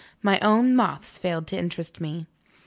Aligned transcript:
My 0.23 0.39
own 0.39 0.75
moths 0.75 1.19
failed 1.19 1.45
to 1.49 1.57
interest 1.59 2.01
me. 2.01 2.25